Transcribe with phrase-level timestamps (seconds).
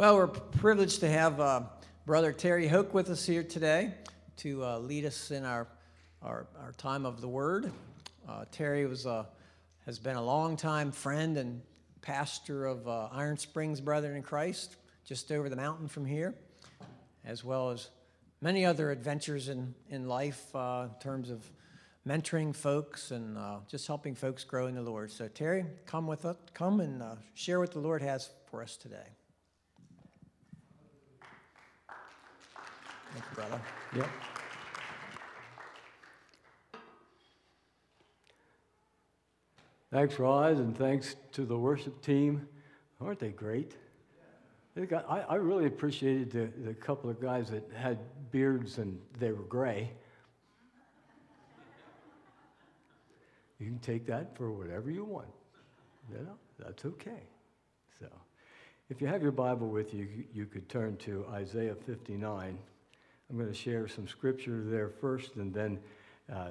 [0.00, 1.60] Well, we're privileged to have uh,
[2.06, 3.92] Brother Terry Hoke with us here today
[4.38, 5.68] to uh, lead us in our,
[6.22, 7.70] our, our, time of the Word.
[8.26, 9.26] Uh, Terry was, uh,
[9.84, 11.60] has been a long-time friend and
[12.00, 16.34] pastor of uh, Iron Springs Brethren in Christ, just over the mountain from here,
[17.26, 17.90] as well as
[18.40, 21.44] many other adventures in, in life uh, in terms of
[22.08, 25.10] mentoring folks and uh, just helping folks grow in the Lord.
[25.10, 27.02] So, Terry, come with us, come and
[27.34, 29.04] share what the Lord has for us today.
[33.12, 33.60] Thank you, brother.
[33.96, 34.08] Yep.
[39.90, 42.46] Thanks, Roz, and thanks to the worship team.
[43.00, 43.74] Aren't they great?
[44.76, 47.98] They got, I, I really appreciated the, the couple of guys that had
[48.30, 49.90] beards and they were gray.
[53.58, 55.28] You can take that for whatever you want.
[56.10, 57.22] You know, that's okay.
[57.98, 58.06] So,
[58.88, 62.56] if you have your Bible with you, you could turn to Isaiah 59.
[63.30, 65.78] I'm going to share some scripture there first and then
[66.32, 66.48] uh,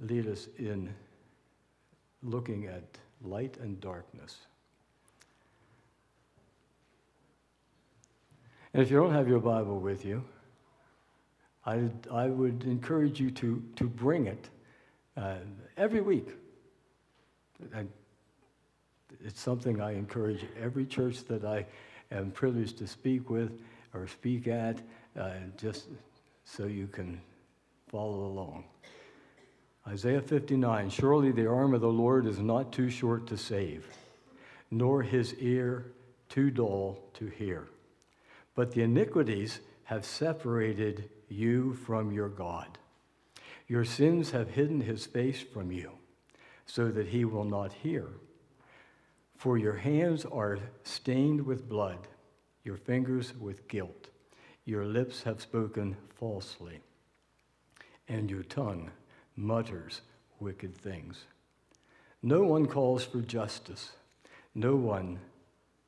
[0.00, 0.92] lead us in
[2.24, 2.82] looking at
[3.22, 4.38] light and darkness.
[8.72, 10.24] And if you don't have your Bible with you,
[11.64, 14.48] I, I would encourage you to, to bring it
[15.16, 15.36] uh,
[15.76, 16.30] every week.
[19.24, 21.66] It's something I encourage every church that I
[22.10, 23.60] am privileged to speak with
[23.94, 24.82] or speak at,
[25.18, 25.86] Uh, just
[26.44, 27.20] so you can
[27.88, 28.64] follow along.
[29.86, 33.86] Isaiah 59 Surely the arm of the Lord is not too short to save,
[34.72, 35.92] nor his ear
[36.28, 37.68] too dull to hear.
[38.56, 42.78] But the iniquities have separated you from your God.
[43.68, 45.92] Your sins have hidden his face from you,
[46.66, 48.08] so that he will not hear.
[49.36, 52.08] For your hands are stained with blood,
[52.64, 54.08] your fingers with guilt.
[54.64, 56.80] Your lips have spoken falsely,
[58.08, 58.90] and your tongue
[59.36, 60.00] mutters
[60.40, 61.24] wicked things.
[62.22, 63.92] No one calls for justice,
[64.54, 65.20] no one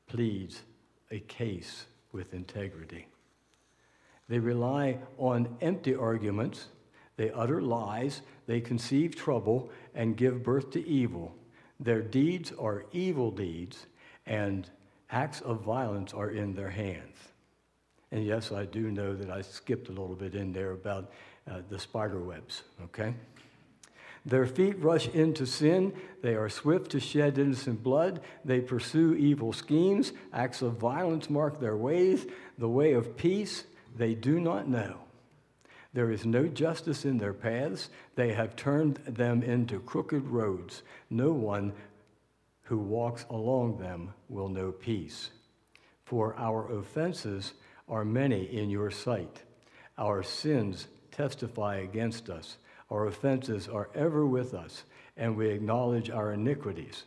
[0.07, 0.61] pleads
[1.09, 3.07] a case with integrity.
[4.29, 6.67] They rely on empty arguments,
[7.15, 11.33] they utter lies, they conceive trouble, and give birth to evil.
[11.79, 13.87] Their deeds are evil deeds,
[14.25, 14.69] and
[15.09, 17.15] acts of violence are in their hands.
[18.11, 21.11] And yes, I do know that I skipped a little bit in there about
[21.49, 23.13] uh, the spider webs, okay?
[24.25, 25.93] Their feet rush into sin.
[26.21, 28.21] They are swift to shed innocent blood.
[28.43, 30.11] They pursue evil schemes.
[30.33, 32.25] Acts of violence mark their ways.
[32.57, 33.63] The way of peace
[33.95, 34.97] they do not know.
[35.93, 37.89] There is no justice in their paths.
[38.15, 40.83] They have turned them into crooked roads.
[41.09, 41.73] No one
[42.63, 45.29] who walks along them will know peace.
[46.03, 47.53] For our offenses
[47.87, 49.43] are many in your sight.
[49.97, 52.57] Our sins testify against us.
[52.89, 54.83] Our offenses are ever with us,
[55.17, 57.03] and we acknowledge our iniquities.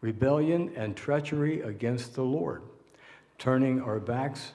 [0.00, 2.62] Rebellion and treachery against the Lord,
[3.38, 4.52] turning our backs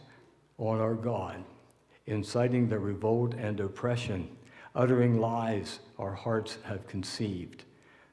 [0.57, 1.43] on our God,
[2.05, 4.29] inciting the revolt and oppression,
[4.75, 7.63] uttering lies our hearts have conceived.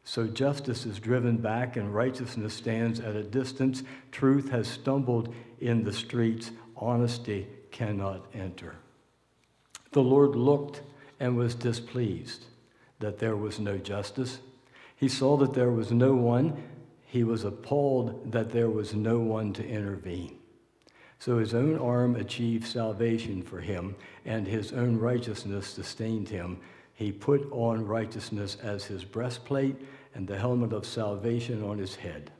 [0.04, 3.82] So justice is driven back and righteousness stands at a distance.
[4.12, 6.52] Truth has stumbled in the streets.
[6.76, 8.76] Honesty cannot enter.
[9.92, 10.82] The Lord looked
[11.20, 12.44] and was displeased
[12.98, 14.38] that there was no justice.
[14.96, 16.62] He saw that there was no one.
[17.06, 20.38] He was appalled that there was no one to intervene.
[21.18, 26.58] So his own arm achieved salvation for him, and his own righteousness sustained him.
[26.92, 29.76] He put on righteousness as his breastplate
[30.14, 32.30] and the helmet of salvation on his head.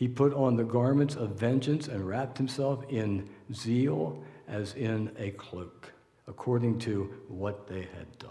[0.00, 5.30] He put on the garments of vengeance and wrapped himself in zeal as in a
[5.32, 5.92] cloak,
[6.26, 8.30] according to what they had done.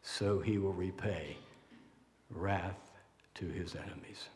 [0.00, 1.36] So he will repay
[2.30, 2.90] wrath
[3.34, 4.30] to his enemies.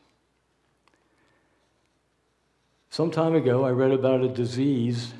[2.90, 5.14] Some time ago, I read about a disease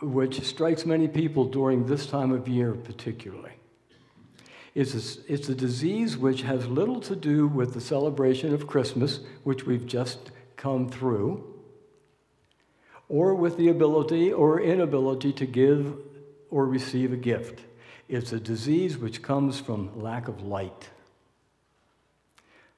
[0.00, 3.54] which strikes many people during this time of year, particularly.
[4.74, 9.20] It's a, it's a disease which has little to do with the celebration of Christmas,
[9.44, 11.44] which we've just come through,
[13.08, 15.96] or with the ability or inability to give
[16.50, 17.60] or receive a gift.
[18.08, 20.90] It's a disease which comes from lack of light.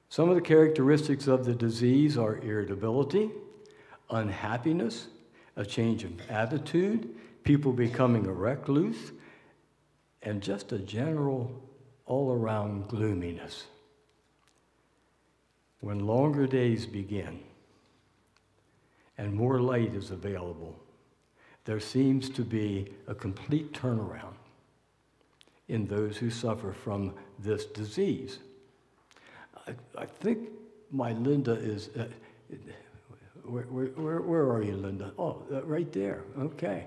[0.09, 3.31] Some of the characteristics of the disease are irritability,
[4.09, 5.07] unhappiness,
[5.55, 7.09] a change of attitude,
[7.43, 9.11] people becoming a recluse,
[10.21, 11.66] and just a general
[12.07, 13.65] all around gloominess.
[15.81, 17.39] When longer days begin
[19.17, 20.75] and more light is available,
[21.65, 24.33] there seems to be a complete turnaround
[25.67, 28.39] in those who suffer from this disease.
[29.67, 30.49] I, I think
[30.91, 31.89] my Linda is.
[31.89, 32.05] Uh,
[33.43, 35.13] where, where, where are you, Linda?
[35.17, 36.23] Oh, uh, right there.
[36.37, 36.85] Okay.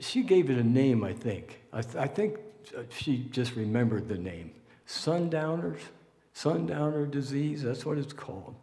[0.00, 1.60] She gave it a name, I think.
[1.72, 2.38] I, th- I think
[2.74, 4.52] Uh, she just remembered the name.
[4.86, 5.80] Sundowners?
[6.32, 8.54] Sundowner disease, that's what it's called.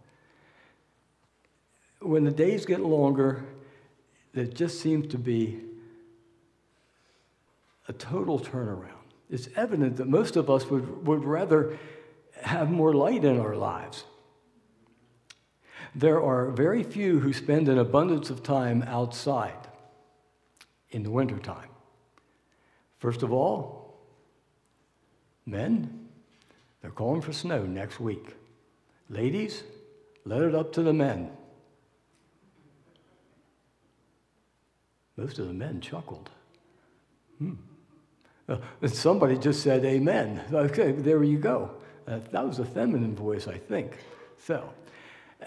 [2.00, 3.44] When the days get longer,
[4.34, 5.60] there just seems to be
[7.88, 8.90] a total turnaround.
[9.30, 11.78] It's evident that most of us would, would rather
[12.42, 14.04] have more light in our lives.
[15.96, 19.68] There are very few who spend an abundance of time outside
[20.92, 21.70] in the wintertime.
[23.00, 23.83] First of all,
[25.46, 26.08] men,
[26.82, 28.36] they're calling for snow next week.
[29.10, 29.64] Ladies,
[30.26, 31.32] let it up to the men.
[35.16, 36.30] Most of the men chuckled.
[37.38, 37.54] Hmm.
[38.50, 38.58] Uh,
[38.88, 40.42] somebody just said amen.
[40.54, 41.72] Okay, there you go.
[42.08, 43.98] Uh, that was a feminine voice, I think.
[44.38, 44.74] So,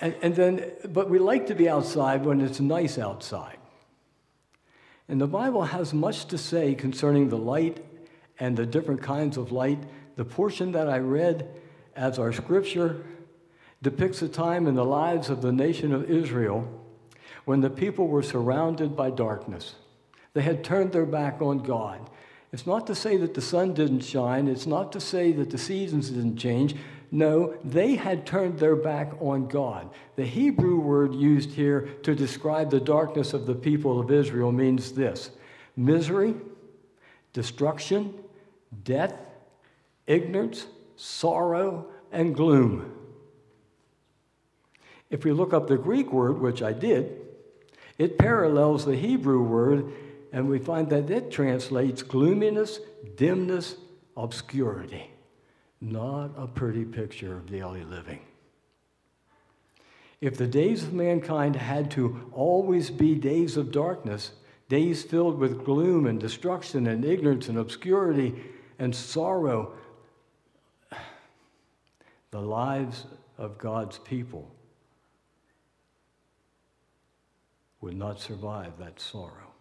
[0.01, 3.59] and, and then, but we like to be outside when it's nice outside.
[5.09, 7.85] And the Bible has much to say concerning the light
[8.39, 9.83] and the different kinds of light.
[10.17, 11.49] The portion that I read
[11.95, 13.05] as our scripture
[13.83, 16.67] depicts a time in the lives of the nation of Israel
[17.45, 19.77] when the people were surrounded by darkness.
[20.35, 22.11] They had turned their back on God.
[22.53, 25.59] It's not to say that the sun didn't shine, it's not to say that the
[25.59, 26.75] seasons didn't change.
[27.13, 29.91] No, they had turned their back on God.
[30.17, 34.93] The Hebrew word used here to describe the darkness of the people of Israel means
[34.93, 35.31] this
[35.77, 36.35] misery,
[37.33, 38.15] destruction,
[38.85, 39.15] death,
[40.07, 42.93] ignorance, sorrow, and gloom.
[45.11, 47.21] If we look up the Greek word, which I did,
[47.99, 49.93] it parallels the Hebrew word,
[50.33, 52.81] and we find that it translates gloominess,
[53.17, 53.77] dimness,
[54.17, 55.11] obscurity.
[55.81, 58.21] Not a pretty picture of daily living.
[60.21, 64.33] If the days of mankind had to always be days of darkness,
[64.69, 68.35] days filled with gloom and destruction and ignorance and obscurity
[68.79, 69.73] and sorrow,
[72.31, 73.07] the lives
[73.39, 74.51] of God's people
[77.81, 79.53] would not survive that sorrow.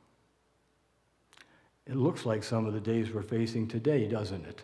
[1.86, 4.64] It looks like some of the days we're facing today, doesn't it?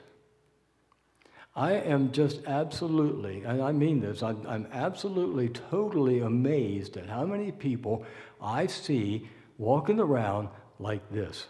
[1.56, 7.26] I am just absolutely, and I mean this, I'm, I'm, absolutely, totally amazed at how
[7.26, 8.06] many people
[8.42, 10.48] I see walking around
[10.80, 11.48] like this.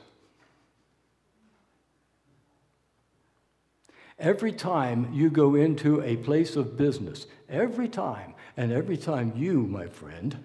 [4.21, 9.63] Every time you go into a place of business, every time, and every time you,
[9.63, 10.37] my friend,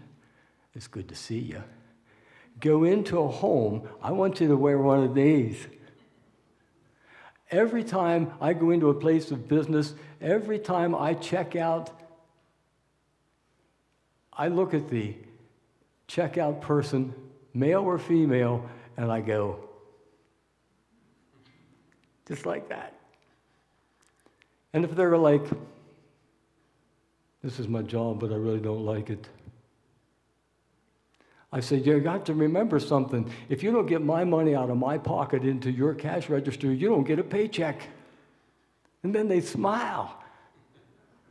[0.74, 1.62] it's good to see you,
[2.58, 5.66] go into a home, I want you to wear one of these.
[7.50, 9.92] Every time I go into a place of business,
[10.22, 11.90] every time I check out,
[14.32, 15.14] I look at the
[16.08, 17.14] checkout person,
[17.52, 19.68] male or female, and I go,
[22.26, 22.95] just like that.
[24.76, 25.42] And if they're like,
[27.42, 29.26] this is my job, but I really don't like it.
[31.50, 33.32] I said, You got to remember something.
[33.48, 36.90] If you don't get my money out of my pocket into your cash register, you
[36.90, 37.80] don't get a paycheck.
[39.02, 40.22] And then they smile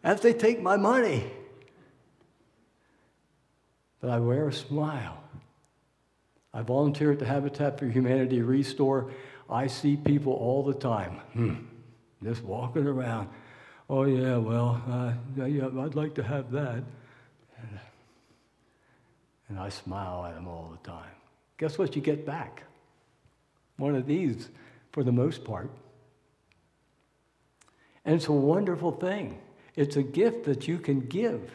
[0.03, 1.31] as they take my money.
[4.01, 5.21] But I wear a smile.
[6.51, 9.11] I volunteer at the Habitat for Humanity Restore.
[9.47, 11.55] I see people all the time, hmm,
[12.23, 13.29] just walking around.
[13.89, 15.13] Oh, yeah, well, uh,
[15.45, 16.83] yeah, I'd like to have that.
[19.47, 21.11] And I smile at them all the time.
[21.57, 22.63] Guess what you get back?
[23.77, 24.49] One of these
[24.91, 25.69] for the most part.
[28.03, 29.39] And it's a wonderful thing.
[29.75, 31.51] It's a gift that you can give.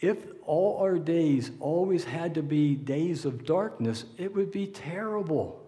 [0.00, 5.62] If all our days always had to be days of darkness, it would be terrible,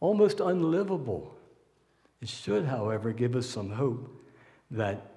[0.00, 1.34] almost unlivable.
[2.22, 4.08] It should, however, give us some hope
[4.70, 5.10] that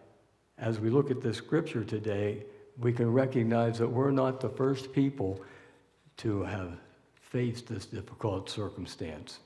[0.57, 2.45] as we look at the scripture today,
[2.79, 5.39] we can recognize that we're not the first people
[6.17, 6.77] to have
[7.13, 9.39] faced this difficult circumstance.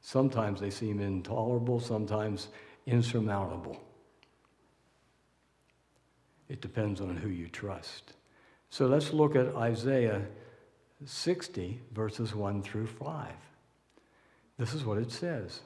[0.00, 2.48] Sometimes they seem intolerable, sometimes
[2.86, 3.78] insurmountable.
[6.48, 8.14] It depends on who you trust.
[8.70, 10.22] So let's look at Isaiah
[11.04, 13.28] 60, verses 1 through 5.
[14.56, 15.60] This is what it says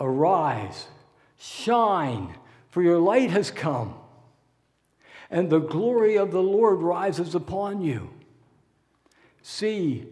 [0.00, 0.86] Arise,
[1.38, 2.34] shine,
[2.68, 3.94] for your light has come
[5.30, 8.10] and the glory of the Lord rises upon you.
[9.42, 10.06] See,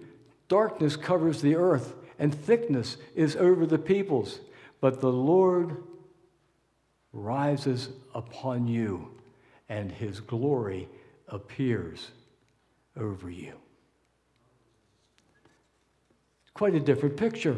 [0.48, 4.40] darkness covers the earth, and thickness is over the peoples,
[4.80, 5.82] but the Lord
[7.12, 9.10] rises upon you,
[9.68, 10.88] and his glory
[11.28, 12.10] appears
[12.96, 13.54] over you.
[16.54, 17.56] Quite a different picture.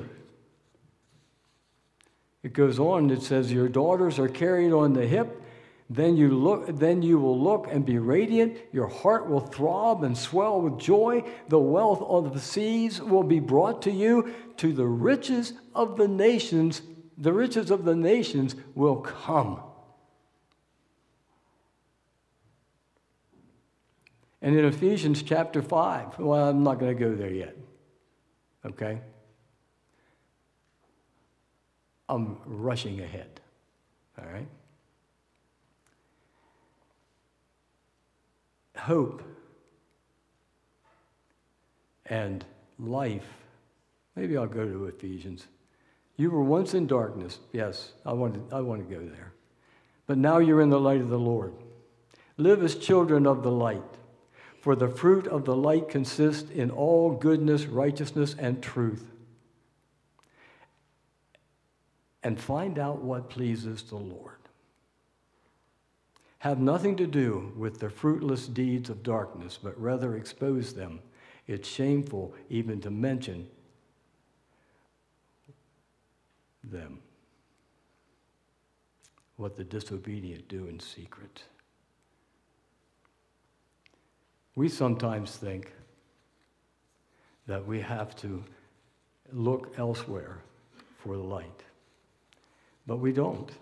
[2.42, 5.42] It goes on, it says, Your daughters are carried on the hip.
[5.90, 8.58] Then you, look, then you will look and be radiant.
[8.72, 11.24] Your heart will throb and swell with joy.
[11.48, 14.34] The wealth of the seas will be brought to you.
[14.58, 16.82] To the riches of the nations,
[17.16, 19.62] the riches of the nations will come.
[24.42, 27.56] And in Ephesians chapter 5, well, I'm not going to go there yet.
[28.64, 29.00] Okay?
[32.08, 33.40] I'm rushing ahead.
[34.18, 34.48] All right?
[38.76, 39.22] Hope
[42.06, 42.44] and
[42.78, 43.26] life.
[44.16, 45.46] Maybe I'll go to Ephesians.
[46.16, 47.38] You were once in darkness.
[47.52, 49.32] Yes, I want to, I want to go there.
[50.06, 51.54] But now you're in the light of the Lord.
[52.36, 53.82] Live as children of the light.
[54.60, 59.10] For the fruit of the light consists in all goodness, righteousness, and truth.
[62.28, 64.36] And find out what pleases the Lord.
[66.40, 71.00] Have nothing to do with the fruitless deeds of darkness, but rather expose them.
[71.46, 73.48] It's shameful even to mention
[76.62, 76.98] them.
[79.38, 81.44] What the disobedient do in secret.
[84.54, 85.72] We sometimes think
[87.46, 88.44] that we have to
[89.32, 90.42] look elsewhere
[90.98, 91.62] for the light,
[92.88, 93.52] but we don't.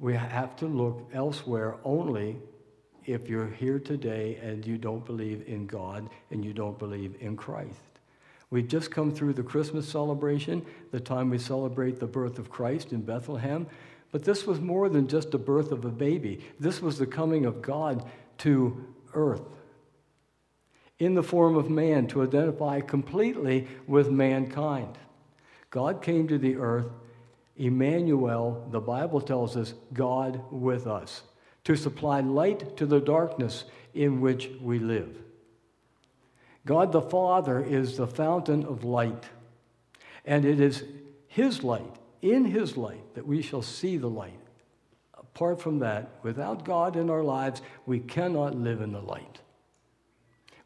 [0.00, 2.38] We have to look elsewhere only
[3.04, 7.36] if you're here today and you don't believe in God and you don't believe in
[7.36, 7.78] Christ.
[8.50, 12.92] We've just come through the Christmas celebration, the time we celebrate the birth of Christ
[12.92, 13.66] in Bethlehem.
[14.12, 16.40] But this was more than just the birth of a baby.
[16.58, 19.42] This was the coming of God to earth
[20.98, 24.96] in the form of man to identify completely with mankind.
[25.70, 26.88] God came to the earth,
[27.58, 31.22] Emmanuel, the Bible tells us, God with us,
[31.64, 35.18] to supply light to the darkness in which we live.
[36.64, 39.24] God the Father is the fountain of light,
[40.24, 40.84] and it is
[41.26, 44.40] His light, in His light, that we shall see the light.
[45.16, 49.40] Apart from that, without God in our lives, we cannot live in the light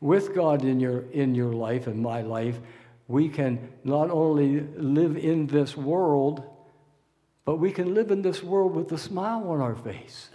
[0.03, 2.59] with God in your, in your life and my life,
[3.07, 6.43] we can not only live in this world,
[7.45, 10.31] but we can live in this world with a smile on our face.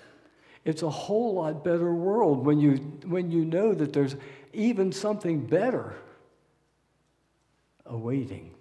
[0.65, 4.15] It's a whole lot better world when you, when you know that there's
[4.53, 5.95] even something better
[7.85, 8.51] awaiting.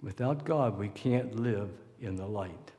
[0.00, 1.70] Without God, we can't live
[2.00, 2.72] in the light.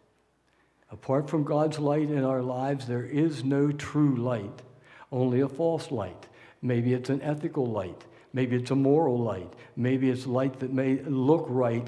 [0.92, 4.62] Apart from God's light in our lives, there is no true light
[5.14, 6.28] only a false light.
[6.62, 8.04] Maybe it's an ethical light.
[8.34, 9.54] Maybe it's a moral light.
[9.78, 11.88] Maybe it's light that may look right,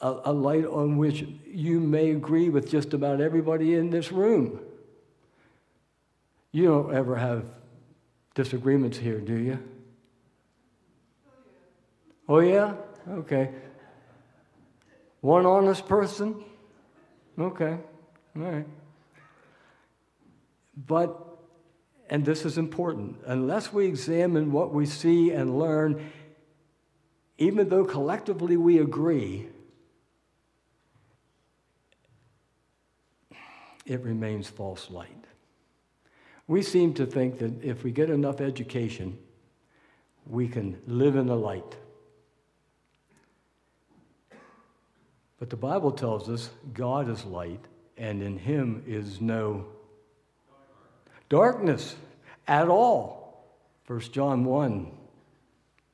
[0.00, 4.60] a, a light on which you may agree with just about everybody in this room.
[6.52, 7.44] You don't ever have
[8.34, 9.58] disagreements here, do you?
[12.28, 12.74] Oh, yeah?
[13.08, 13.50] Okay.
[15.20, 16.44] One honest person?
[17.38, 17.78] Okay.
[18.36, 18.66] All right.
[20.86, 21.28] But
[22.10, 26.10] and this is important, unless we examine what we see and learn,
[27.36, 29.48] even though collectively we agree,
[33.88, 35.24] it remains false light.
[36.46, 39.18] We seem to think that if we get enough education,
[40.26, 41.76] we can live in the light.
[45.38, 47.64] But the Bible tells us God is light,
[47.96, 49.66] and in him is no
[51.28, 51.96] darkness
[52.46, 53.46] at all.
[53.86, 54.90] 1 John 1,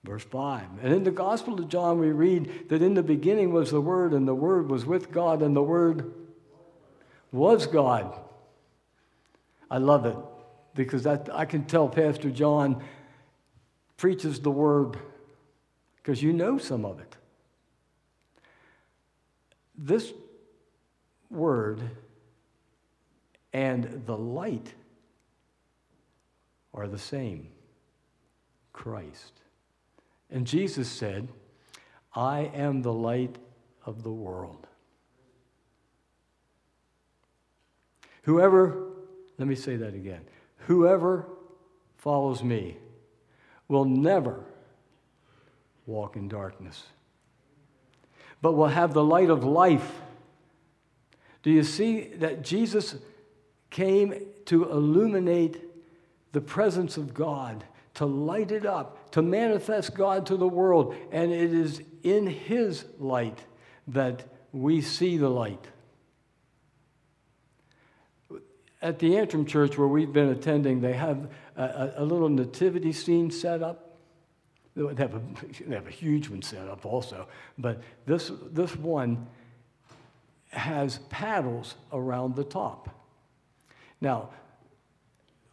[0.03, 0.63] verse 5.
[0.83, 4.13] And in the Gospel of John, we read that in the beginning was the Word,
[4.13, 6.13] and the Word was with God, and the Word
[7.35, 8.17] was God.
[9.71, 10.17] I love it
[10.75, 12.83] because that, I can tell Pastor John
[13.97, 14.97] preaches the Word
[15.97, 17.17] because you know some of it.
[19.77, 20.13] This
[21.29, 21.83] Word
[23.53, 24.73] and the light
[26.73, 27.49] are the same
[28.73, 29.33] Christ.
[30.31, 31.29] And Jesus said,
[32.15, 33.39] I am the light
[33.85, 34.69] of the world.
[38.25, 38.85] Whoever
[39.39, 40.21] let me say that again.
[40.67, 41.27] Whoever
[41.97, 42.77] follows me
[43.69, 44.45] will never
[45.87, 46.85] walk in darkness,
[48.41, 50.01] but will have the light of life.
[51.43, 52.97] Do you see that Jesus
[53.71, 55.63] came to illuminate
[56.33, 57.65] the presence of God,
[57.95, 62.85] to light it up, to manifest God to the world, and it is in His
[62.99, 63.39] light
[63.89, 65.67] that we see the light.
[68.85, 73.31] At the Antrim Church, where we've been attending, they have a, a, little nativity scene
[73.31, 73.97] set up.
[74.77, 75.23] They have, a,
[75.67, 77.27] they have a huge one set up also,
[77.57, 79.27] but this, this one
[80.51, 82.91] has paddles around the top.
[84.03, 84.29] Now,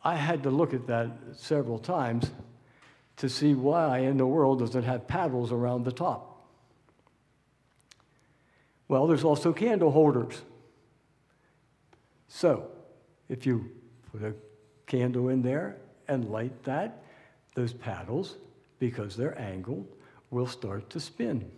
[0.03, 2.31] I had to look at that several times
[3.15, 6.49] to see why in the world does it have paddles around the top.
[8.89, 10.41] Well, there's also candle holders.
[12.27, 12.71] So,
[13.31, 13.71] if you
[14.11, 14.33] put a
[14.87, 15.77] candle in there
[16.09, 17.01] and light that,
[17.55, 18.35] those paddles,
[18.77, 19.87] because they're angled,
[20.31, 21.49] will start to spin.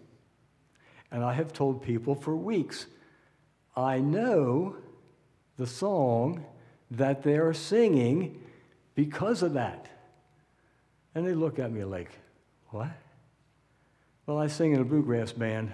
[1.12, 2.86] And I have told people for weeks,
[3.76, 4.76] I know
[5.58, 6.46] the song
[6.92, 8.40] that they're singing
[8.94, 9.88] because of that.
[11.16, 12.12] And they look at me like,
[12.70, 12.92] What?
[14.28, 15.72] Well, I sing in a bluegrass band.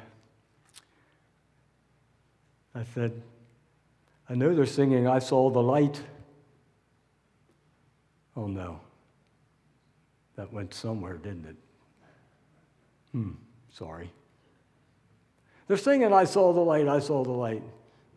[2.73, 3.21] I said,
[4.29, 6.01] I know they're singing, I saw the light.
[8.37, 8.79] Oh no.
[10.35, 11.55] That went somewhere, didn't it?
[13.11, 13.31] Hmm,
[13.71, 14.11] sorry.
[15.67, 17.63] They're singing, I saw the light, I saw the light.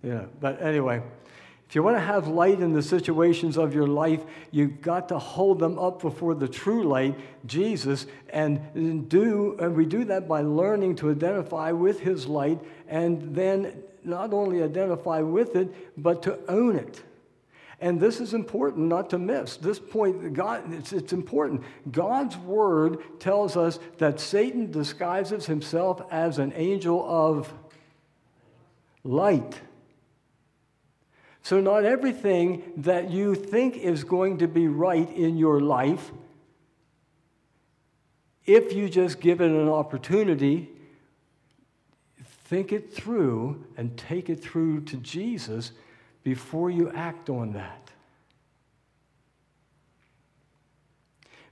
[0.02, 1.02] Yeah, but anyway,
[1.72, 5.18] if you want to have light in the situations of your life, you've got to
[5.18, 10.42] hold them up before the true light, Jesus, and do and we do that by
[10.42, 16.38] learning to identify with his light and then not only identify with it, but to
[16.46, 17.02] own it.
[17.80, 19.56] And this is important not to miss.
[19.56, 21.62] This point, God, it's, it's important.
[21.90, 27.50] God's word tells us that Satan disguises himself as an angel of
[29.04, 29.58] light.
[31.42, 36.12] So, not everything that you think is going to be right in your life,
[38.46, 40.68] if you just give it an opportunity,
[42.44, 45.72] think it through and take it through to Jesus
[46.22, 47.90] before you act on that.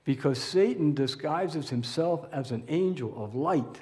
[0.05, 3.81] Because Satan disguises himself as an angel of light.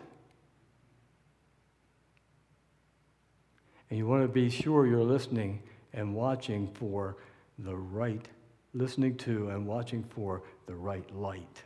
[3.90, 5.62] And you want to be sure you're listening
[5.92, 7.16] and watching for
[7.58, 8.28] the right,
[8.74, 11.62] listening to and watching for the right light.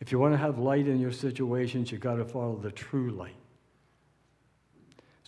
[0.00, 3.10] If you want to have light in your situations, you've got to follow the true
[3.10, 3.36] light.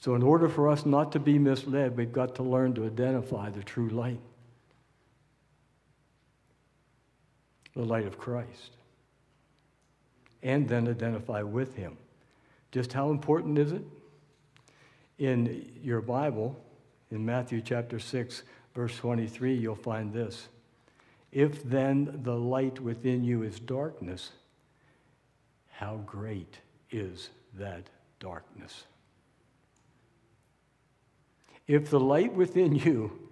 [0.01, 3.51] So, in order for us not to be misled, we've got to learn to identify
[3.51, 4.21] the true light
[7.79, 8.73] the light of Christ.
[10.43, 11.97] And then identify with Him.
[12.73, 13.83] Just how important is it?
[15.19, 16.61] In your Bible,
[17.11, 18.42] in Matthew chapter 6,
[18.75, 20.49] verse 23, you'll find this.
[21.33, 24.31] If then the light within you is darkness,
[25.71, 26.59] how great
[26.90, 27.88] is that
[28.21, 28.85] darkness?
[31.66, 33.29] If the light within you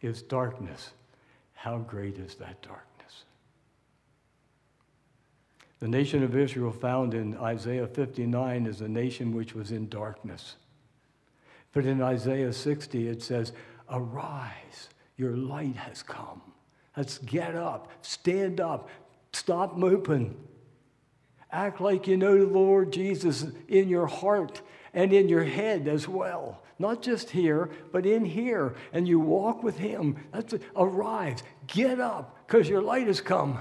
[0.00, 0.90] is darkness,
[1.54, 3.24] how great is that darkness?
[5.78, 10.56] The nation of Israel, found in Isaiah 59, is a nation which was in darkness.
[11.76, 13.52] But in Isaiah 60, it says,
[13.90, 16.40] Arise, your light has come.
[16.96, 18.88] Let's get up, stand up,
[19.34, 20.34] stop moping.
[21.52, 24.62] Act like you know the Lord Jesus in your heart
[24.94, 26.62] and in your head as well.
[26.78, 28.74] Not just here, but in here.
[28.94, 30.16] And you walk with Him.
[30.32, 33.60] That's arise, get up, because your light has come.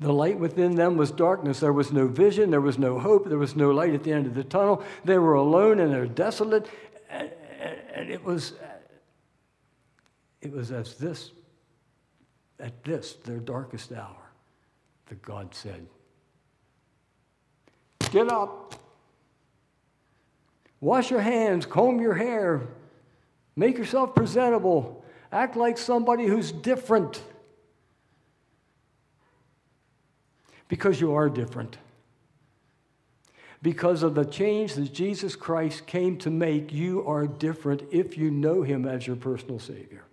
[0.00, 1.60] The light within them was darkness.
[1.60, 2.50] There was no vision.
[2.50, 3.28] There was no hope.
[3.28, 4.82] There was no light at the end of the tunnel.
[5.04, 6.68] They were alone and they're desolate.
[7.10, 7.30] And,
[7.94, 8.52] and it was,
[10.40, 11.32] it was as this,
[12.60, 14.30] at this, their darkest hour,
[15.06, 15.86] that God said,
[18.10, 18.74] Get up.
[20.80, 22.68] Wash your hands, comb your hair,
[23.56, 27.20] make yourself presentable, act like somebody who's different.
[30.68, 31.78] Because you are different.
[33.60, 38.30] Because of the change that Jesus Christ came to make, you are different if you
[38.30, 40.04] know Him as your personal Savior.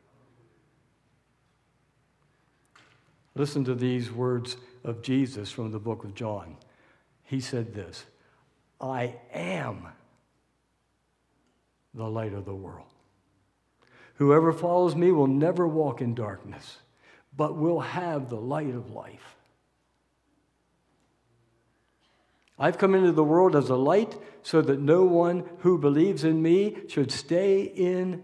[3.35, 6.55] Listen to these words of Jesus from the book of John.
[7.23, 8.05] He said this
[8.79, 9.89] I am
[11.93, 12.87] the light of the world.
[14.15, 16.77] Whoever follows me will never walk in darkness,
[17.35, 19.35] but will have the light of life.
[22.57, 26.41] I've come into the world as a light so that no one who believes in
[26.41, 28.23] me should stay in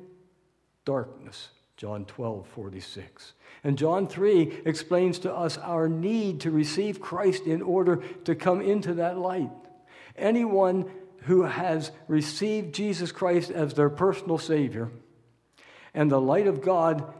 [0.85, 1.49] darkness.
[1.75, 3.33] John 12, 46.
[3.63, 8.61] And John 3 explains to us our need to receive Christ in order to come
[8.61, 9.51] into that light.
[10.15, 10.89] Anyone
[11.23, 14.91] who has received Jesus Christ as their personal Savior
[15.93, 17.13] and the light of God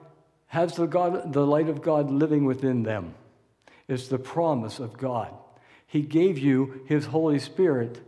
[0.47, 3.15] has the, God, the light of God living within them.
[3.87, 5.33] It's the promise of God.
[5.91, 7.99] He gave you His Holy Spirit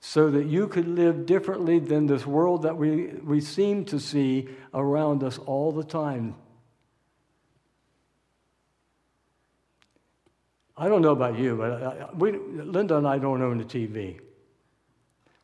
[0.00, 4.48] so that you could live differently than this world that we, we seem to see
[4.72, 6.36] around us all the time.
[10.74, 14.20] I don't know about you, but I, we, Linda and I don't own a TV.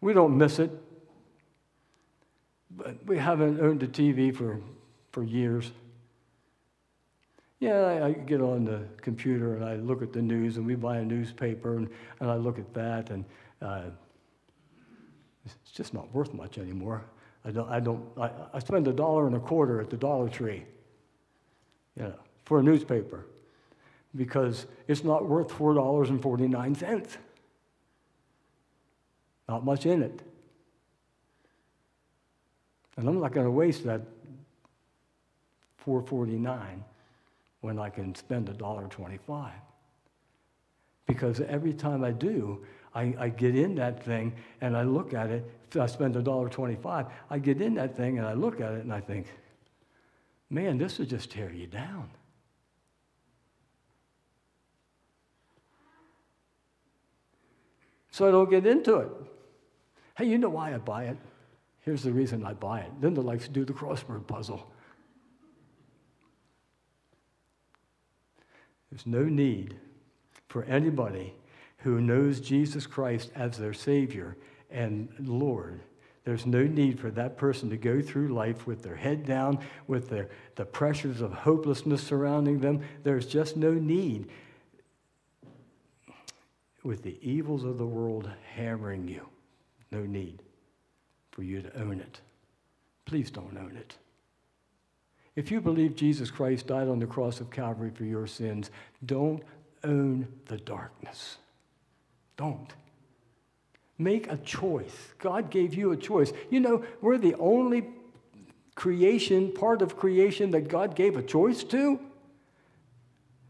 [0.00, 0.70] We don't miss it,
[2.70, 4.62] but we haven't owned a TV for,
[5.12, 5.70] for years.
[7.58, 10.74] Yeah, I, I, get on the computer and I look at the news, and we
[10.74, 11.88] buy a newspaper, and,
[12.20, 13.24] and I look at that, and
[13.62, 13.84] uh,
[15.44, 17.04] it's just not worth much anymore.
[17.46, 20.28] I don't, I, don't I, I spend a dollar and a quarter at the Dollar
[20.28, 20.64] Tree
[21.96, 22.14] you know,
[22.44, 23.24] for a newspaper
[24.14, 27.16] because it's not worth $4.49.
[29.48, 30.22] Not much in it.
[32.96, 34.00] And I'm not going to waste that
[35.78, 36.82] 449
[37.66, 39.50] when I can spend $1.25.
[41.04, 45.30] Because every time I do, I, I, get in that thing and I look at
[45.30, 45.44] it.
[45.68, 48.92] If I spend $1.25, I get in that thing and I look at it and
[48.92, 49.26] I think,
[50.48, 52.08] man, this would just tear you down.
[58.12, 59.08] So I don't get into it.
[60.16, 61.18] Hey, you know why I buy it?
[61.80, 62.92] Here's the reason I buy it.
[63.00, 64.72] Then Linda likes to do the crossword puzzle.
[68.96, 69.76] There's no need
[70.48, 71.34] for anybody
[71.80, 74.38] who knows Jesus Christ as their Savior
[74.70, 75.82] and Lord.
[76.24, 80.08] There's no need for that person to go through life with their head down, with
[80.08, 82.80] their, the pressures of hopelessness surrounding them.
[83.02, 84.30] There's just no need
[86.82, 89.28] with the evils of the world hammering you.
[89.92, 90.40] No need
[91.32, 92.22] for you to own it.
[93.04, 93.98] Please don't own it.
[95.36, 98.70] If you believe Jesus Christ died on the cross of Calvary for your sins,
[99.04, 99.42] don't
[99.84, 101.36] own the darkness.
[102.38, 102.72] Don't.
[103.98, 105.12] Make a choice.
[105.18, 106.32] God gave you a choice.
[106.50, 107.86] You know, we're the only
[108.74, 112.00] creation, part of creation that God gave a choice to.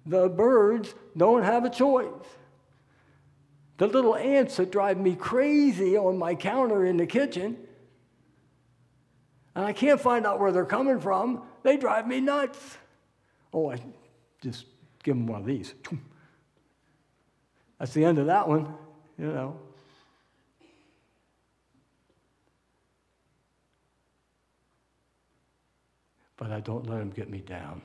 [0.04, 2.08] The birds don't have a choice.
[3.78, 7.58] The little ants that drive me crazy on my counter in the kitchen,
[9.54, 12.78] and I can't find out where they're coming from, they drive me nuts.
[13.52, 13.80] Oh, I
[14.40, 14.66] just
[15.02, 15.74] give them one of these.
[17.80, 18.72] That's the end of that one,
[19.18, 19.58] you know.
[26.36, 27.82] But I don't let them get me down.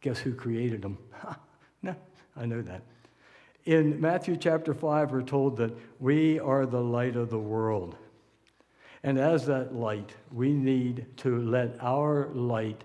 [0.00, 0.98] Guess who created them?
[1.82, 1.96] no,
[2.36, 2.82] I know that.
[3.64, 7.96] In Matthew chapter 5, we're told that we are the light of the world.
[9.04, 12.82] And as that light, we need to let our light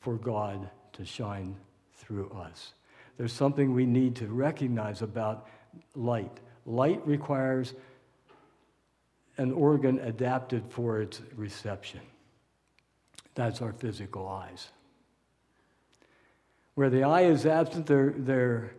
[0.00, 1.54] for God to shine
[1.96, 2.72] through us.
[3.18, 5.48] There's something we need to recognize about
[5.94, 6.40] light.
[6.64, 7.74] Light requires
[9.36, 12.00] an organ adapted for its reception.
[13.34, 14.70] That's our physical eyes.
[16.74, 18.72] Where the eye is absent, there, there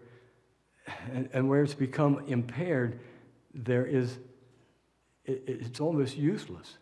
[1.11, 2.99] and, and where it's become impaired,
[3.53, 4.17] there is,
[5.27, 6.77] it, it's almost useless.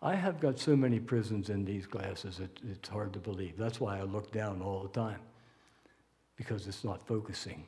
[0.00, 3.56] I have got so many prisms in these glasses, it, it's hard to believe.
[3.58, 5.20] That's why I look down all the time,
[6.36, 7.64] because it's not focusing.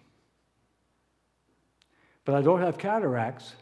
[2.25, 3.55] But I don't have cataracts,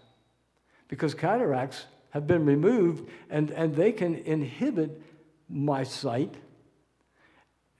[0.88, 5.02] because cataracts have been removed and, and they can inhibit
[5.48, 6.34] my sight.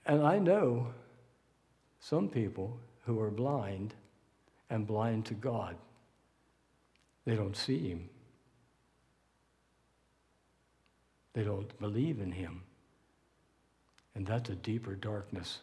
[0.05, 0.87] And I know
[1.99, 3.93] some people who are blind
[4.69, 5.75] and blind to God.
[7.25, 8.09] They don't see Him,
[11.39, 12.63] they don't believe in Him.
[14.13, 15.59] And that's a deeper darkness.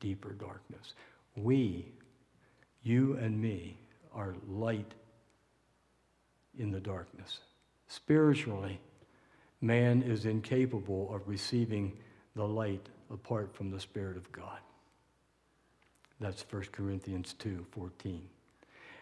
[0.00, 0.94] Deeper darkness.
[1.36, 1.86] We,
[2.82, 3.78] you and me,
[4.12, 4.92] are light
[6.58, 7.38] in the darkness.
[7.86, 8.80] Spiritually,
[9.60, 11.92] man is incapable of receiving
[12.34, 14.58] the light apart from the Spirit of God.
[16.18, 18.20] That's 1 Corinthians 2 14.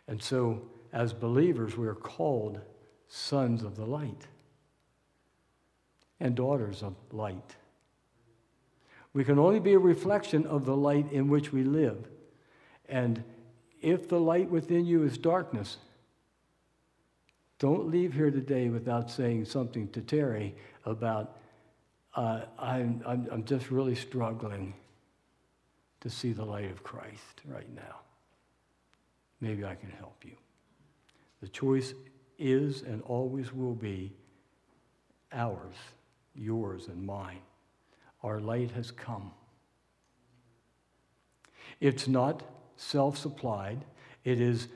[0.09, 0.61] And so,
[0.93, 2.61] as believers, we are called
[3.09, 4.27] sons of the light
[6.21, 7.57] and daughters of light.
[9.13, 12.09] We can only be a reflection of the light in which we live.
[12.89, 13.23] And
[13.81, 15.79] if the light within you is darkness,
[17.59, 20.55] don't leave here today without saying something to Terry
[20.85, 21.39] about,
[22.15, 24.75] uh, I'm, I'm, I'm just really struggling
[26.01, 28.01] to see the light of Christ right now.
[29.41, 30.37] Maybe I can help you.
[31.41, 31.95] The choice
[32.39, 34.13] is and always will be
[35.33, 35.75] ours,
[36.35, 37.41] yours, and mine.
[38.23, 39.33] Our light has come.
[41.81, 42.43] It's not
[42.77, 43.85] self supplied,
[44.25, 44.69] it is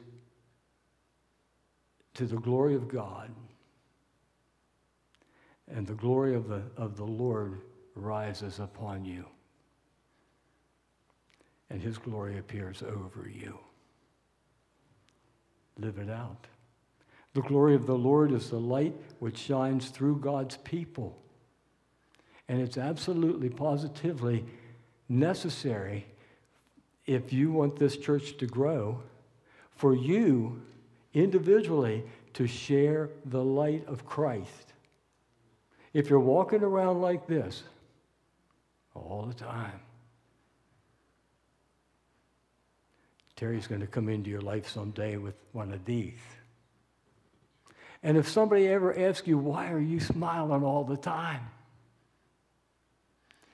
[2.15, 3.31] to the glory of God.
[5.69, 7.61] And the glory of the, of the Lord
[7.95, 9.25] rises upon you.
[11.71, 13.59] And his glory appears over you.
[15.79, 16.47] Live it out.
[17.33, 21.22] The glory of the Lord is the light which shines through God's people.
[22.53, 24.45] And it's absolutely, positively
[25.09, 26.05] necessary
[27.07, 29.01] if you want this church to grow
[29.71, 30.61] for you
[31.15, 34.75] individually to share the light of Christ.
[35.95, 37.62] If you're walking around like this
[38.95, 39.81] all the time,
[43.35, 46.21] Terry's going to come into your life someday with one of these.
[48.03, 51.49] And if somebody ever asks you, why are you smiling all the time?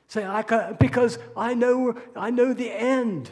[0.09, 3.31] Say, I can, because I know, I know the end.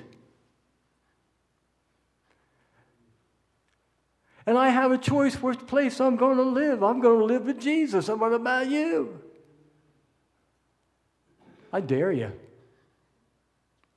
[4.44, 6.82] And I have a choice which place I'm going to live.
[6.82, 8.08] I'm going to live with Jesus.
[8.08, 9.20] And what about you?
[11.72, 12.30] I dare you.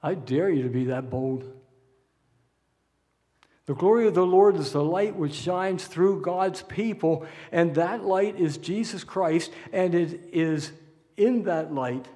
[0.02, 1.54] I dare you to be that bold.
[3.66, 8.04] The glory of the Lord is the light which shines through God's people, and that
[8.04, 10.72] light is Jesus Christ, and it is
[11.18, 12.08] in that light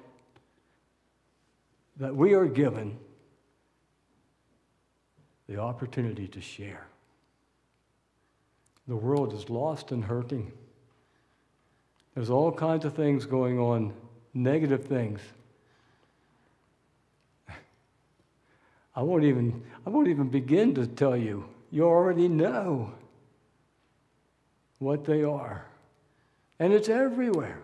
[1.96, 2.98] that we are given
[5.48, 6.86] the opportunity to share.
[8.88, 10.52] The world is lost and hurting.
[12.14, 13.92] There's all kinds of things going on,
[14.32, 15.20] negative things.
[18.96, 21.46] I won't even, I won't even begin to tell you.
[21.70, 22.92] You already know
[24.78, 25.66] what they are.
[26.58, 27.58] And it's everywhere.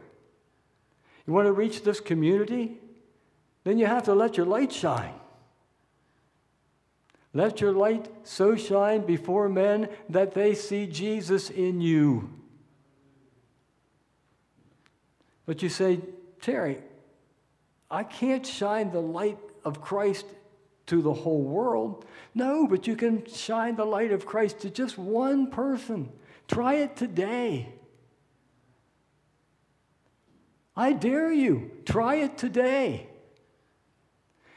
[1.26, 2.78] You want to reach this community?
[3.64, 5.14] Then you have to let your light shine.
[7.32, 12.30] Let your light so shine before men that they see Jesus in you.
[15.46, 16.00] But you say,
[16.40, 16.78] Terry,
[17.90, 20.26] I can't shine the light of Christ
[20.86, 22.04] to the whole world.
[22.34, 26.10] No, but you can shine the light of Christ to just one person.
[26.48, 27.68] Try it today.
[30.76, 31.70] I dare you.
[31.84, 33.09] Try it today.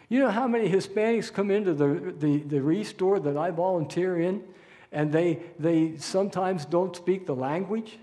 [0.09, 4.43] You know how many Hispanics come into the, the, the restore that I volunteer in,
[4.91, 7.97] and they, they sometimes don't speak the language?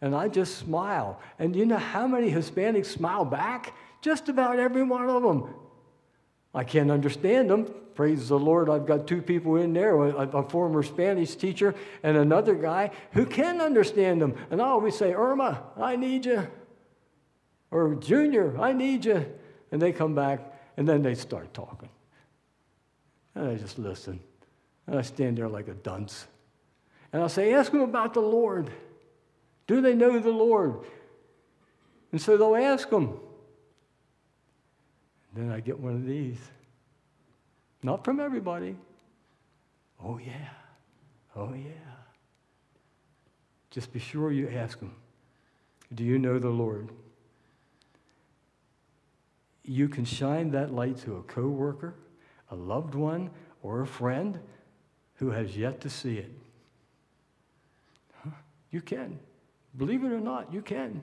[0.00, 1.20] And I just smile.
[1.38, 3.72] And you know how many Hispanics smile back?
[4.02, 5.54] Just about every one of them.
[6.54, 7.66] I can't understand them.
[7.94, 12.54] Praise the Lord, I've got two people in there a, former Spanish teacher and another
[12.54, 14.34] guy who can understand them.
[14.50, 16.46] And I always say, Irma, I need you.
[17.70, 19.24] Or Junior, I need you.
[19.72, 20.40] And they come back,
[20.76, 21.88] and then they start talking.
[23.34, 24.20] And I just listen.
[24.86, 26.26] And I stand there like a dunce.
[27.12, 28.70] And I'll say, Ask them about the Lord.
[29.66, 30.80] Do they know the Lord?
[32.12, 33.18] And so they'll ask them.
[35.34, 36.38] And then I get one of these.
[37.82, 38.76] Not from everybody.
[40.02, 40.50] Oh, yeah.
[41.34, 41.72] Oh, yeah.
[43.70, 44.94] Just be sure you ask them,
[45.94, 46.90] Do you know the Lord?
[49.66, 51.94] You can shine that light to a coworker,
[52.50, 53.30] a loved one,
[53.62, 54.38] or a friend
[55.16, 56.30] who has yet to see it.
[58.70, 59.18] You can.
[59.76, 61.02] Believe it or not, you can.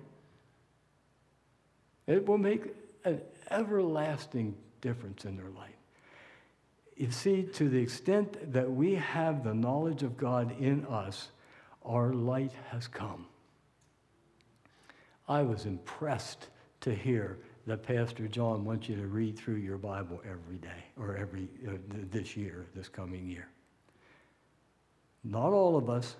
[2.07, 2.73] It will make
[3.05, 5.71] an everlasting difference in their life.
[6.95, 11.29] You see, to the extent that we have the knowledge of God in us,
[11.83, 13.25] our light has come.
[15.27, 16.49] I was impressed
[16.81, 21.15] to hear that Pastor John wants you to read through your Bible every day or
[21.15, 21.71] every uh,
[22.11, 23.47] this year, this coming year.
[25.23, 26.15] Not all of us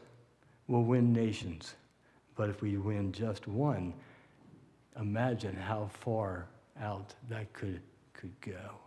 [0.68, 1.76] will win nations,
[2.36, 3.94] but if we win just one,
[5.00, 6.48] imagine how far
[6.82, 7.82] out that could,
[8.14, 8.78] could go.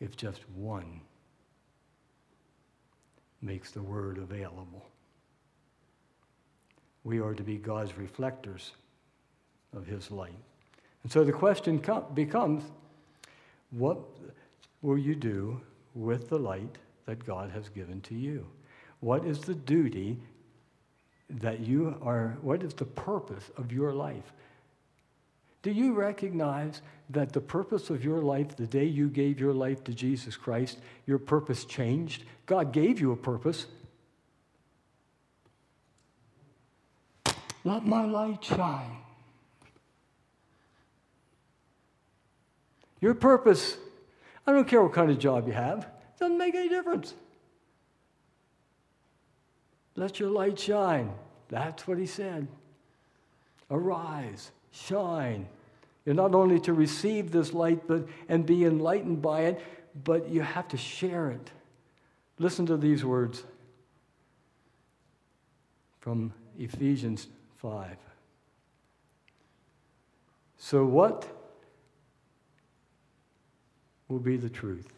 [0.00, 1.00] If just one
[3.40, 4.84] makes the word available.
[7.04, 8.72] We are to be God's reflectors
[9.74, 10.38] of His light.
[11.02, 11.82] And so the question
[12.14, 12.64] becomes
[13.70, 13.98] what
[14.82, 15.60] will you do
[15.94, 18.46] with the light that God has given to you?
[19.00, 20.18] What is the duty
[21.28, 24.32] that you are, what is the purpose of your life?
[25.62, 29.84] Do you recognize that the purpose of your life, the day you gave your life
[29.84, 32.24] to Jesus Christ, your purpose changed?
[32.46, 33.66] God gave you a purpose.
[37.64, 39.01] Let my light shine.
[43.02, 43.76] Your purpose,
[44.46, 47.12] I don't care what kind of job you have, it doesn't make any difference.
[49.96, 51.12] Let your light shine.
[51.48, 52.46] That's what he said.
[53.70, 55.48] Arise, shine.
[56.06, 59.60] You're not only to receive this light but, and be enlightened by it,
[60.04, 61.50] but you have to share it.
[62.38, 63.42] Listen to these words
[66.00, 67.96] from Ephesians 5.
[70.56, 71.41] So, what
[74.12, 74.92] will be the truth?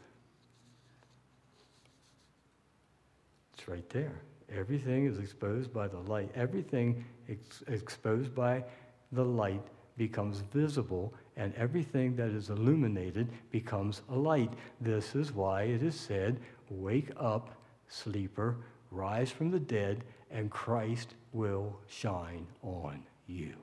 [3.55, 4.21] It's right there.
[4.55, 6.31] Everything is exposed by the light.
[6.35, 8.65] Everything ex- exposed by
[9.13, 9.63] the light
[9.97, 14.53] becomes visible, and everything that is illuminated becomes a light.
[14.81, 17.51] This is why it is said, Wake up,
[17.89, 18.57] sleeper,
[18.91, 23.55] rise from the dead, and Christ will shine on you.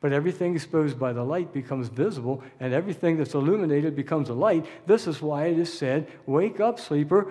[0.00, 4.66] But everything exposed by the light becomes visible, and everything that's illuminated becomes a light.
[4.86, 7.30] This is why it is said, Wake up, sleeper,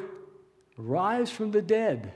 [0.78, 2.14] rise from the dead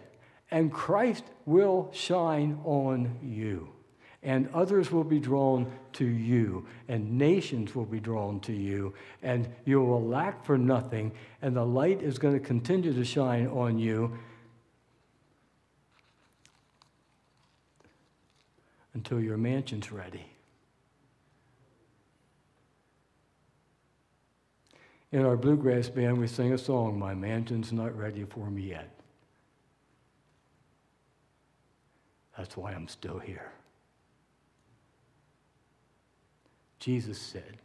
[0.52, 3.70] and Christ will shine on you.
[4.24, 9.48] And others will be drawn to you, and nations will be drawn to you, and
[9.66, 11.12] you will lack for nothing,
[11.44, 14.18] and the light is going to continue to shine on you
[18.96, 20.35] until your mansion's ready.
[25.16, 28.90] In our bluegrass band, we sing a song, My Mansion's Not Ready for Me Yet.
[32.38, 33.50] That's why I'm still here.
[36.80, 37.60] Jesus said,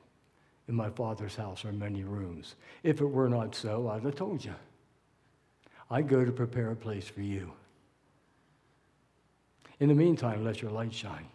[0.69, 2.55] In my Father's house are many rooms.
[2.85, 4.55] If it were not so, I'd have told you.
[5.91, 7.51] I go to prepare a place for you.
[9.81, 11.27] In the meantime, let your light shine.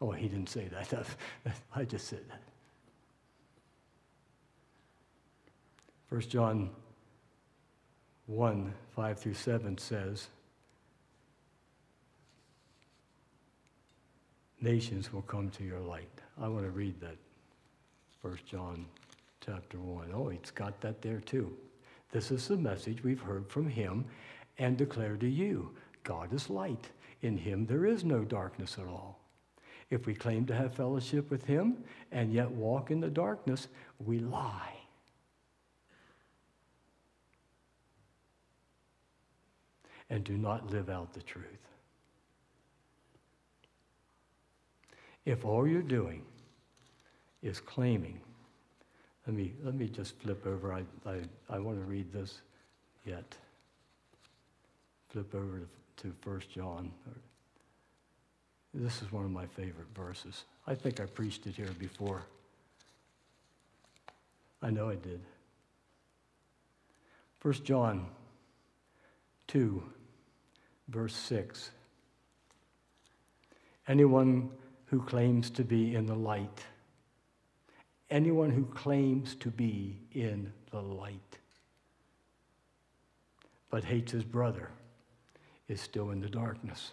[0.00, 1.04] Oh, he didn't say that.
[1.74, 2.45] I just said that.
[6.08, 6.70] 1 John
[8.26, 10.28] 1 5 through 7 says,
[14.60, 16.20] nations will come to your light.
[16.40, 17.16] I want to read that.
[18.22, 18.86] 1 John
[19.44, 20.10] chapter 1.
[20.14, 21.56] Oh, it's got that there too.
[22.10, 24.04] This is the message we've heard from him
[24.58, 25.70] and declare to you
[26.02, 26.90] God is light.
[27.22, 29.18] In him there is no darkness at all.
[29.90, 33.68] If we claim to have fellowship with him and yet walk in the darkness,
[34.04, 34.75] we lie.
[40.08, 41.44] And do not live out the truth.
[45.24, 46.22] If all you're doing
[47.42, 48.20] is claiming,
[49.26, 50.72] let me, let me just flip over.
[50.72, 51.18] I, I,
[51.50, 52.40] I want to read this
[53.04, 53.36] yet.
[55.08, 55.62] Flip over
[55.96, 56.92] to, to 1 John.
[58.72, 60.44] This is one of my favorite verses.
[60.66, 62.22] I think I preached it here before.
[64.62, 65.20] I know I did.
[67.42, 68.06] 1 John
[69.48, 69.82] 2,
[70.88, 71.70] verse 6.
[73.88, 74.50] Anyone
[74.86, 76.64] who claims to be in the light.
[78.10, 81.38] Anyone who claims to be in the light
[83.70, 84.70] but hates his brother
[85.68, 86.92] is still in the darkness.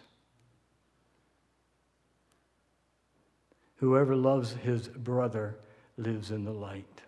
[3.76, 5.56] Whoever loves his brother
[5.96, 7.02] lives in the light.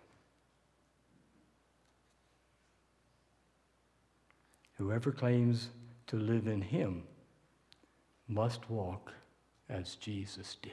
[4.78, 5.70] Whoever claims
[6.08, 7.02] to live in him
[8.28, 9.12] must walk
[9.68, 10.72] as Jesus did.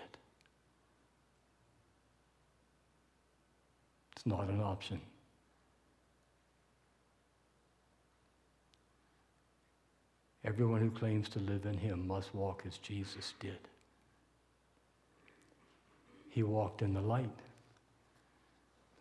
[4.15, 5.01] It's not an option.
[10.45, 13.59] Everyone who claims to live in him must walk as Jesus did.
[16.29, 17.39] He walked in the light,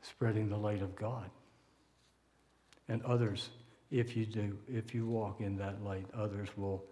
[0.02, 1.30] spreading the light of God.
[2.88, 3.48] And others,
[3.92, 6.82] if you do, if you walk in that light, others will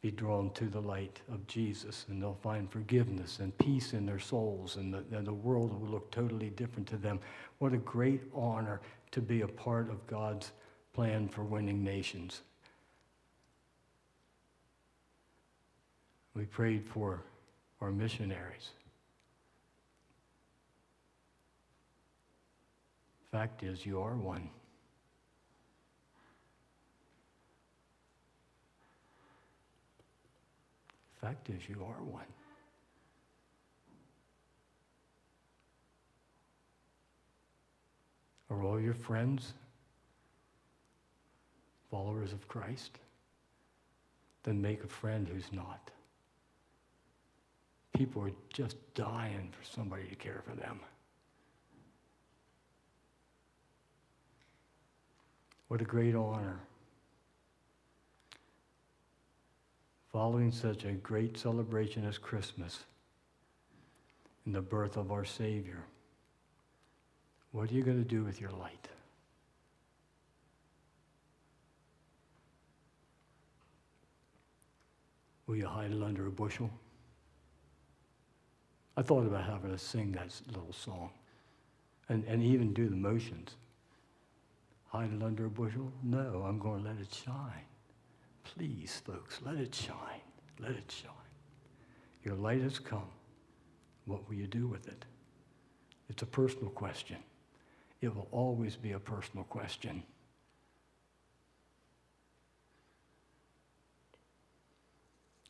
[0.00, 4.18] be drawn to the light of Jesus and they'll find forgiveness and peace in their
[4.20, 7.18] souls and the, and the world will look totally different to them.
[7.58, 10.52] What a great honor to be a part of God's
[10.92, 12.42] plan for winning nations.
[16.34, 17.24] We prayed for
[17.80, 18.70] our missionaries.
[23.32, 24.48] Fact is, you are one.
[31.20, 32.24] Fact is, you are one.
[38.50, 39.52] Are all your friends
[41.90, 42.98] followers of Christ?
[44.44, 45.90] Then make a friend who's not.
[47.94, 50.80] People are just dying for somebody to care for them.
[55.66, 56.60] What a great honor.
[60.12, 62.84] Following such a great celebration as Christmas
[64.46, 65.84] and the birth of our Savior,
[67.52, 68.88] what are you going to do with your light?
[75.46, 76.70] Will you hide it under a bushel?
[78.96, 81.10] I thought about having to sing that little song
[82.08, 83.56] and, and even do the motions.
[84.86, 85.92] Hide it under a bushel?
[86.02, 87.64] No, I'm going to let it shine.
[88.54, 90.22] Please, folks, let it shine.
[90.58, 91.12] Let it shine.
[92.24, 93.10] Your light has come.
[94.06, 95.04] What will you do with it?
[96.08, 97.18] It's a personal question.
[98.00, 100.02] It will always be a personal question.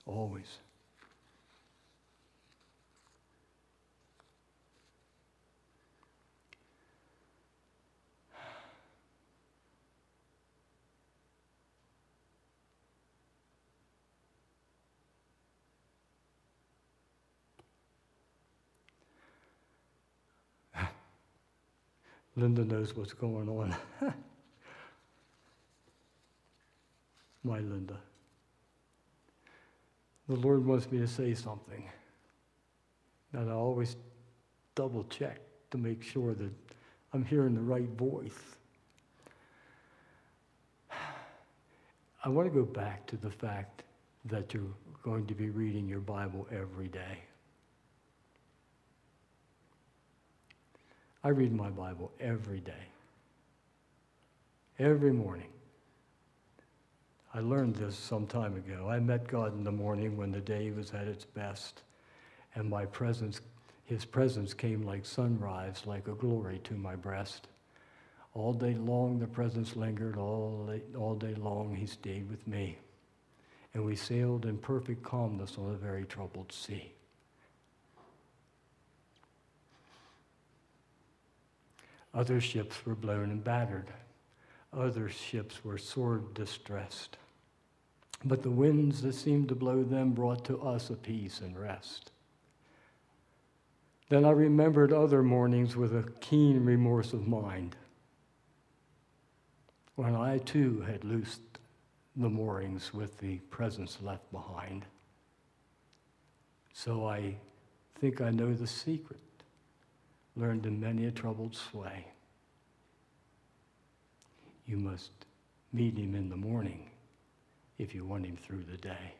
[0.05, 0.59] Always.
[22.39, 23.75] Linda knows what's going on.
[27.45, 27.99] My Linda.
[30.29, 31.91] The Lord wants me to say something.
[33.33, 33.97] And I always
[34.77, 35.41] double check
[35.73, 36.53] to make sure that
[37.13, 38.39] I'm hearing the right voice.
[42.25, 43.83] I want to go back to the fact
[44.27, 44.63] that you're
[45.03, 47.19] going to be reading your Bible every day.
[51.25, 52.87] I read my Bible every day,
[54.79, 55.49] every morning.
[57.35, 58.89] I learned this some time ago.
[58.89, 61.83] I met God in the morning when the day was at its best,
[62.55, 63.41] and my presence,
[63.85, 67.49] his presence came like sunrise, like a glory to my breast.
[68.35, 70.17] All day long, the presence lingered.
[70.17, 72.79] All day, all day long, he stayed with me.
[73.75, 76.93] And we sailed in perfect calmness on a very troubled sea.
[82.19, 83.93] Other ships were blown and battered.
[84.73, 87.17] Other ships were sore distressed.
[88.25, 92.11] But the winds that seemed to blow them brought to us a peace and rest.
[94.09, 97.77] Then I remembered other mornings with a keen remorse of mind
[99.95, 101.61] when I too had loosed
[102.17, 104.87] the moorings with the presence left behind.
[106.73, 107.37] So I
[108.01, 109.21] think I know the secret
[110.39, 112.07] learned in many a troubled sway.
[114.67, 115.11] You must
[115.73, 116.89] meet him in the morning
[117.79, 119.15] if you want him through the day.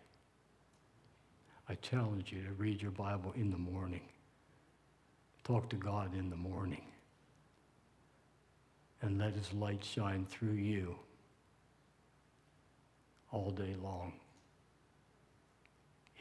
[1.69, 4.03] I challenge you to read your Bible in the morning.
[5.45, 6.83] Talk to God in the morning.
[9.03, 10.97] And let his light shine through you
[13.31, 14.15] all day long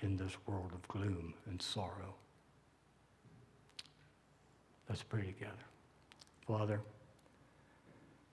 [0.02, 2.16] in this world of gloom and sorrow.
[4.90, 5.54] Let's pray together.
[6.48, 6.82] Father,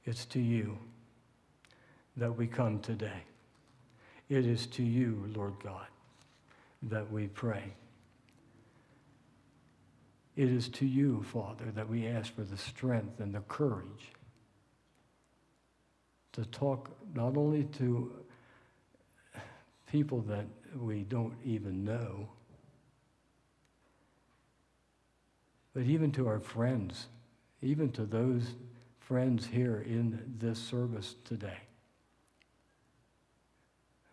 [0.05, 0.79] it's to you
[2.17, 3.25] that we come today.
[4.29, 5.87] It is to you, Lord God,
[6.83, 7.73] that we pray.
[10.37, 14.13] It is to you, Father, that we ask for the strength and the courage
[16.33, 18.13] to talk not only to
[19.91, 20.47] people that
[20.77, 22.29] we don't even know,
[25.75, 27.09] but even to our friends,
[27.61, 28.55] even to those
[29.01, 31.59] friends here in this service today.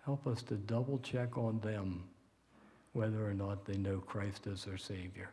[0.03, 2.03] Help us to double check on them
[2.93, 5.29] whether or not they know Christ as their Savior.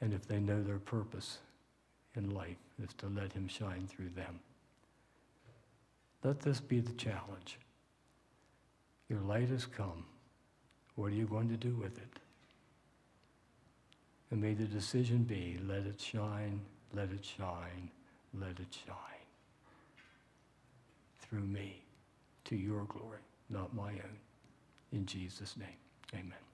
[0.00, 1.38] And if they know their purpose
[2.14, 4.40] in life is to let Him shine through them.
[6.22, 7.58] Let this be the challenge.
[9.08, 10.04] Your light has come.
[10.94, 12.20] What are you going to do with it?
[14.30, 16.60] And may the decision be let it shine,
[16.94, 17.90] let it shine,
[18.38, 18.96] let it shine
[21.20, 21.82] through me
[22.44, 23.18] to your glory,
[23.48, 24.18] not my own.
[24.92, 25.68] In Jesus' name,
[26.14, 26.49] amen.